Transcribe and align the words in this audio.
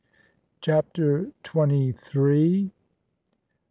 CHAPTER 0.61 1.31
TWENTY 1.43 1.91
THREE. 1.93 2.71